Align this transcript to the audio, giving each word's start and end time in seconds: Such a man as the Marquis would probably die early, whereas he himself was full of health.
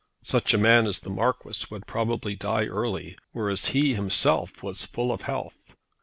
Such 0.23 0.51
a 0.51 0.57
man 0.57 0.87
as 0.87 0.97
the 0.97 1.11
Marquis 1.11 1.65
would 1.69 1.85
probably 1.85 2.35
die 2.35 2.65
early, 2.65 3.19
whereas 3.33 3.67
he 3.67 3.93
himself 3.93 4.63
was 4.63 4.83
full 4.83 5.11
of 5.11 5.21
health. 5.21 5.59